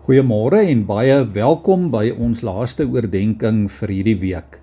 [0.00, 4.56] Goeiemôre en baie welkom by ons laaste oordeenking vir hierdie week.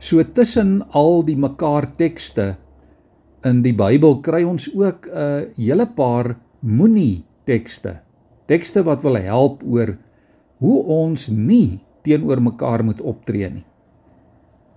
[0.00, 2.54] So tussen al die mekaar tekste
[3.44, 8.00] in die Bybel kry ons ook 'n hele paar moenie tekste.
[8.48, 9.98] Tekste wat wil help oor
[10.64, 13.66] hoe ons nie teenoor mekaar moet optree nie.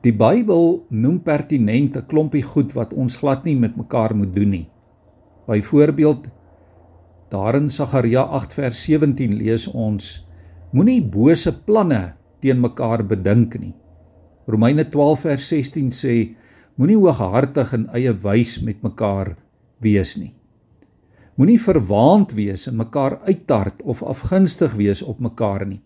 [0.03, 4.49] Die Bybel noem pertinent 'n klompie goed wat ons glad nie met mekaar moet doen
[4.49, 4.67] nie.
[5.47, 6.27] Byvoorbeeld
[7.33, 10.19] Daar in Sagaria 8 vers 17 lees ons:
[10.71, 12.13] Moenie bose planne
[12.45, 13.73] teen mekaar bedink nie.
[14.45, 16.13] Romeine 12 vers 16 sê:
[16.77, 19.31] Moenie hooghartig en eie wys met mekaar
[19.81, 20.29] wees nie.
[21.41, 25.81] Moenie verwaand wees en mekaar uittart of afgunstig wees op mekaar nie.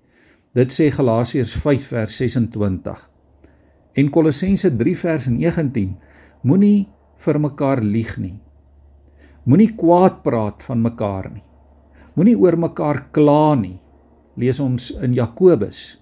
[0.52, 3.08] Dit sê Galasiërs 5 vers 26.
[3.96, 5.96] En Kolossense 3 vers 19:
[6.44, 6.90] Moenie
[7.24, 8.36] vir mekaar lieg nie.
[9.48, 11.47] Moenie kwaad praat van mekaar nie.
[12.18, 13.76] Moenie oor mekaar kla nie.
[14.42, 16.00] Lees ons in Jakobus.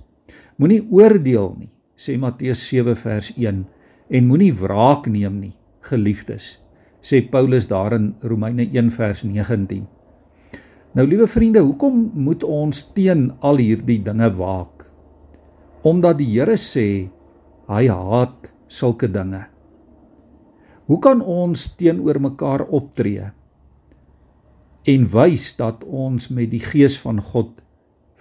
[0.56, 3.66] Moenie oordeel nie, sê Matteus 7 vers 1
[4.16, 5.52] en moenie wraak neem nie,
[5.84, 6.54] geliefdes,
[7.04, 9.84] sê Paulus daar in Romeine 1 vers 19.
[10.96, 14.88] Nou liewe vriende, hoekom moet ons teen al hierdie dinge waak?
[15.84, 16.88] Omdat die Here sê
[17.68, 19.44] hy haat sulke dinge.
[20.88, 23.34] Hoe kan ons teenoor mekaar optree
[24.86, 27.62] en wys dat ons met die gees van God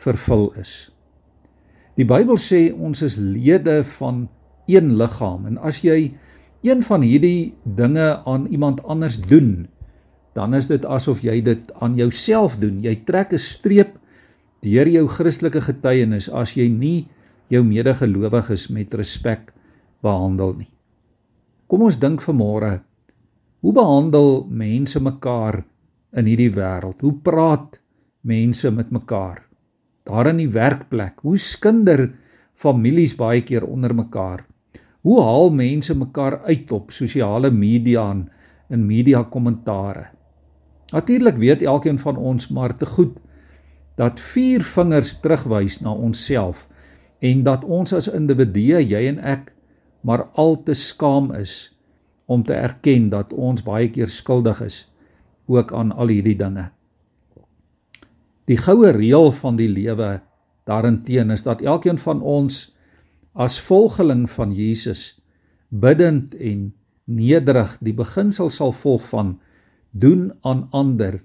[0.01, 0.91] vervul is?
[1.95, 4.27] Die Bybel sê ons is lede van
[4.67, 6.15] een liggaam en as jy
[6.65, 9.69] een van hierdie dinge aan iemand anders doen,
[10.35, 12.81] dan is dit asof jy dit aan jouself doen.
[12.83, 13.99] Jy trek 'n streep
[14.65, 17.07] deur jou Christelike getuienis as jy nie
[17.49, 19.53] jou medegelowiges met respek
[20.03, 20.73] behandel nie.
[21.69, 22.81] Kom ons dink vanmôre.
[23.61, 25.65] Hoe behandel mense mekaar
[26.15, 27.03] in hierdie wêreld?
[27.03, 27.81] Hoe praat
[28.27, 29.43] mense met mekaar?
[30.05, 32.11] Daar in die werkplek, hoe skinder
[32.55, 34.45] families baie keer onder mekaar?
[35.05, 38.29] Hoe haal mense mekaar uit op sosiale media en
[38.73, 40.07] in media kommentare?
[40.93, 43.19] Natuurlik weet elkeen van ons maar te goed
[43.97, 46.69] dat vier vingers terugwys na onsself
[47.25, 49.53] en dat ons as individue, jy en ek,
[50.05, 51.73] maar al te skaam is
[52.27, 54.85] om te erken dat ons baie keer skuldig is
[55.47, 56.71] ook aan al hierdie dinge.
[58.45, 60.21] Die goue reël van die lewe
[60.69, 62.75] daarenteen is dat elkeen van ons
[63.33, 65.15] as volgeling van Jesus
[65.69, 66.73] bidend en
[67.05, 69.39] nederig die beginsel sal volg van
[69.91, 71.21] doen aan ander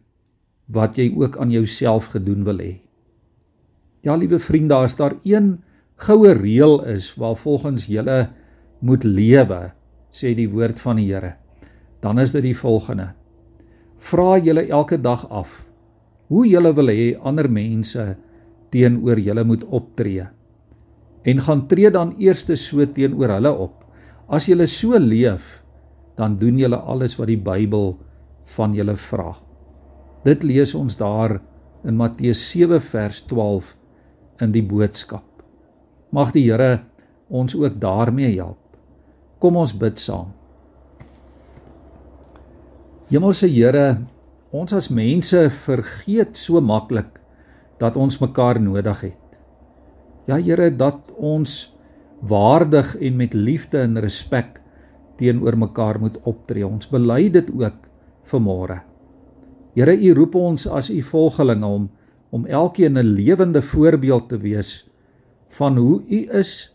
[0.69, 2.74] wat jy ook aan jouself gedoen wil hê.
[4.06, 5.57] Ja, liewe vriende, as daar een
[6.00, 8.30] goue reël is waar volgens julle
[8.80, 9.74] moet lewe,
[10.12, 11.36] sê die woord van die Here.
[12.00, 13.12] Dan is dit die volgende:
[14.00, 15.70] Vra julle elke dag af
[16.30, 18.04] hoe julle wil hê ander mense
[18.72, 20.28] teenoor julle moet optree.
[21.26, 23.86] En gaan tree dan eers so teenoor hulle op.
[24.30, 25.64] As julle so leef,
[26.16, 27.98] dan doen julle alles wat die Bybel
[28.56, 29.34] van julle vra.
[30.24, 31.40] Dit lees ons daar
[31.84, 33.76] in Matteus 7 vers 12
[34.44, 35.26] in die boodskap.
[36.12, 36.84] Mag die Here
[37.30, 38.60] ons ook daarmee help.
[39.40, 40.34] Kom ons bid saam.
[43.09, 44.03] Hemelse Here,
[44.53, 47.16] ons as mense vergeet so maklik
[47.81, 49.38] dat ons mekaar nodig het.
[50.30, 51.72] Ja Here, dat ons
[52.22, 54.59] waardig en met liefde en respek
[55.18, 56.68] teenoor mekaar moet optree.
[56.68, 57.88] Ons bely dit ook
[58.30, 58.84] vanmôre.
[59.74, 61.90] Here, U roep ons as U volgelinge om
[62.30, 64.86] om elkeen 'n lewende voorbeeld te wees
[65.58, 66.69] van hoe U is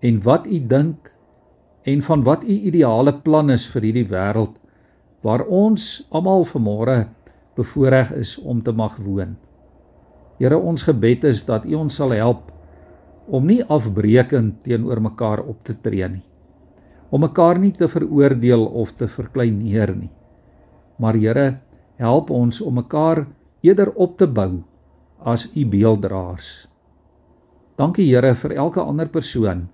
[0.00, 1.08] en wat U dink
[1.82, 4.59] en van wat u ideale plan is vir hierdie wêreld
[5.24, 7.04] waar ons almal vanmôre
[7.58, 9.36] bevoorreg is om te mag woon.
[10.40, 12.48] Here, ons gebed is dat u ons sal help
[13.28, 16.24] om nie afbreekend teenoor mekaar op te tree nie.
[17.10, 20.10] Om mekaar nie te veroordeel of te verkleineer nie.
[20.96, 21.46] Maar Here,
[22.00, 23.26] help ons om mekaar
[23.60, 24.62] eerder op te bou
[25.20, 26.70] as u beelddraers.
[27.76, 29.68] Dankie Here vir elke ander persoon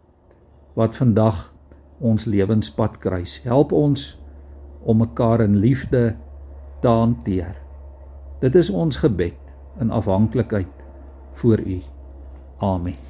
[0.74, 1.52] wat vandag
[2.02, 3.38] ons lewenspad kruis.
[3.46, 4.16] Help ons
[4.86, 6.14] om mekaar in liefde
[6.80, 7.56] te hanteer.
[8.38, 10.86] Dit is ons gebed in afhanklikheid
[11.30, 11.80] voor U.
[12.62, 13.05] Amen.